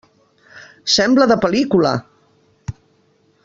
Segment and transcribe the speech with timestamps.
[0.93, 1.93] Sembla de pel·lícula!